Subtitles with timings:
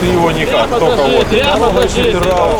[0.00, 1.26] Ты его никак, только вот.
[1.26, 1.72] Прямо,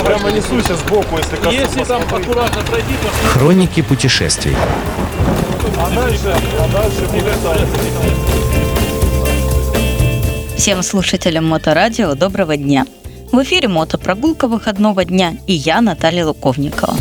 [0.04, 1.54] прямо несуйся сбоку, если коснусь.
[1.54, 4.56] Если там аккуратно пройти, то Хроники путешествий.
[5.78, 7.34] А дальше, а дальше будет
[10.56, 12.86] Всем слушателям Моторадио доброго дня.
[13.30, 16.96] В эфире мотопрогулка выходного дня и я, Наталья Луковникова.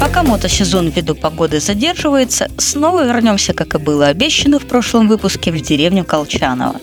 [0.00, 5.60] Пока мотосезон ввиду погоды задерживается, снова вернемся, как и было обещано в прошлом выпуске, в
[5.60, 6.76] деревню Колчаново.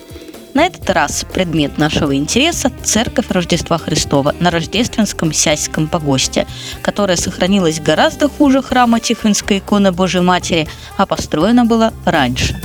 [0.52, 6.46] На этот раз предмет нашего интереса– церковь Рождества Христова на Рождественском Сяськом погосте,
[6.82, 12.60] которая сохранилась гораздо хуже храма Тихвинской иконы Божьей Матери, а построена была раньше.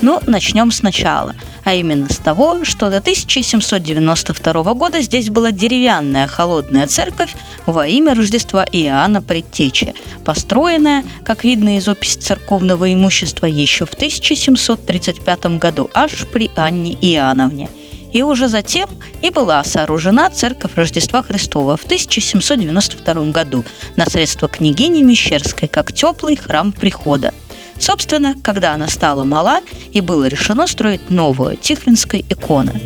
[0.00, 6.86] Но начнем сначала– а именно с того, что до 1792 года здесь была деревянная холодная
[6.86, 7.34] церковь
[7.66, 15.46] во имя Рождества Иоанна Предтечи, построенная, как видно из описи церковного имущества, еще в 1735
[15.58, 17.68] году, аж при Анне Иоанновне–
[18.14, 18.88] и уже затем
[19.22, 23.64] и была сооружена церковь Рождества Христова в 1792 году
[23.96, 27.34] на средства княгини Мещерской как теплый храм прихода–
[27.78, 29.60] Собственно, когда она стала мала,
[29.92, 32.80] и было решено строить новую Тихвинской иконы.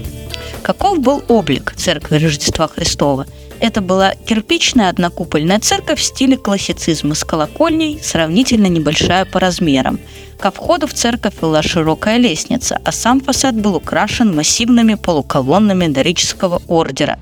[0.63, 3.27] Каков был облик церкви Рождества Христова?
[3.61, 9.99] Это была кирпичная однокупольная церковь в стиле классицизма с колокольней, сравнительно небольшая по размерам.
[10.39, 16.63] Ко входу в церковь вела широкая лестница, а сам фасад был украшен массивными полуколоннами дорического
[16.69, 17.19] ордера.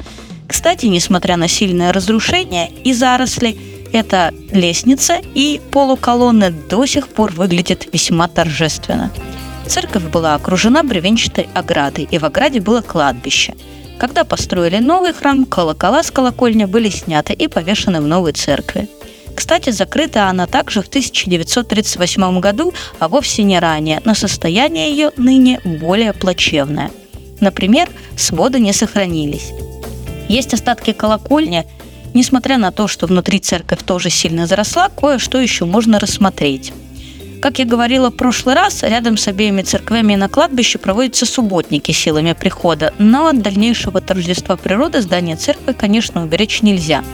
[0.47, 3.59] Кстати, несмотря на сильное разрушение и заросли,
[3.93, 9.11] эта лестница и полуколонны до сих пор выглядят весьма торжественно.
[9.67, 13.55] Церковь была окружена бревенчатой оградой, и в ограде было кладбище.
[13.99, 18.89] Когда построили новый храм, колокола с колокольни были сняты и повешены в новой церкви.
[19.35, 25.61] Кстати, закрыта она также в 1938 году, а вовсе не ранее, но состояние ее ныне
[25.65, 26.91] более плачевное.
[27.41, 29.51] Например, своды не сохранились.
[30.29, 31.67] Есть остатки колокольни,
[32.17, 36.73] Несмотря на то, что внутри церковь тоже сильно заросла, кое-что еще можно рассмотреть.
[37.43, 42.33] Как я говорила в прошлый раз, рядом с обеими церквями на кладбище проводятся субботники силами
[42.33, 47.05] прихода, но от дальнейшего торжества природы здание церкви, конечно, уберечь нельзя.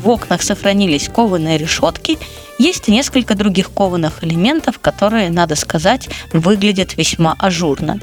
[0.00, 2.16] В окнах сохранились кованые решетки,
[2.56, 7.98] есть и несколько других кованых элементов, которые, надо сказать, выглядят весьма ажурно.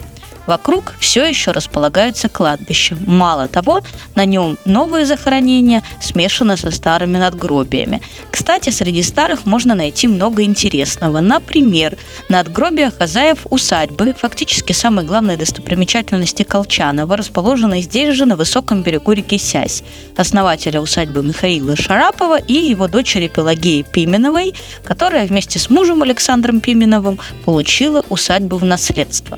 [0.47, 2.97] Вокруг все еще располагаются кладбища.
[3.06, 3.81] Мало того,
[4.16, 8.02] на нем новые захоронения смешаны со старыми надгробиями.
[8.31, 11.19] Кстати, среди старых можно найти много интересного.
[11.19, 11.97] Например,
[12.30, 19.38] надгробия хозяев усадьбы, фактически самой главной достопримечательности Колчанова, расположенной здесь же на высоком берегу реки
[19.38, 19.84] Сясь,
[20.16, 24.53] основателя усадьбы Михаила Шарапова и его дочери Пелагеи Пименовой,
[24.85, 29.38] которая вместе с мужем Александром Пименовым получила усадьбу в наследство.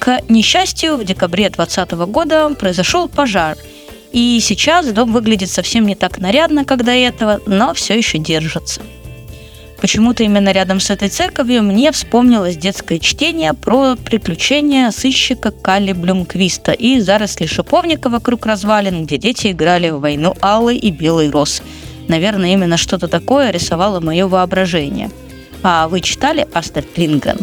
[0.00, 3.58] К несчастью, в декабре 2020 года произошел пожар.
[4.12, 8.80] И сейчас дом выглядит совсем не так нарядно, как до этого, но все еще держится.
[9.78, 16.72] Почему-то именно рядом с этой церковью мне вспомнилось детское чтение про приключения сыщика Калли Блюмквиста
[16.72, 21.62] и заросли шиповника вокруг развалин, где дети играли в войну Алый и Белый Рос.
[22.08, 25.10] Наверное, именно что-то такое рисовало мое воображение.
[25.62, 27.38] А вы читали Астрид Лингрен?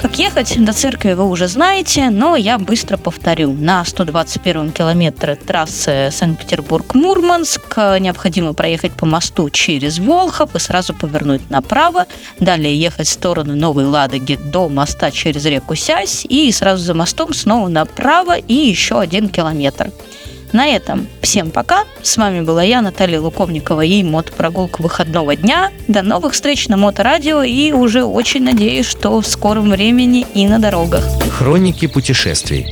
[0.00, 3.52] Как ехать до церкви вы уже знаете, но я быстро повторю.
[3.52, 12.06] На 121 километре трассы Санкт-Петербург-Мурманск необходимо проехать по мосту через Волхов и сразу повернуть направо.
[12.38, 17.34] Далее ехать в сторону Новой Ладоги до моста через реку Сясь и сразу за мостом
[17.34, 19.90] снова направо и еще один километр.
[20.52, 21.84] На этом всем пока.
[22.02, 25.70] С вами была я, Наталья Луковникова и мотопрогулка выходного дня.
[25.88, 30.58] До новых встреч на Моторадио и уже очень надеюсь, что в скором времени и на
[30.58, 31.04] дорогах.
[31.30, 32.66] Хроники путешествий.